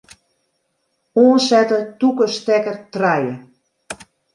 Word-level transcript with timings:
Oansette 1.23 1.77
tûke 1.99 2.25
stekker 2.35 2.77
trije. 2.93 3.35